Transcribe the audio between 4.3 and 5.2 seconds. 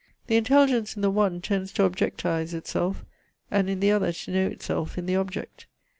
know itself in the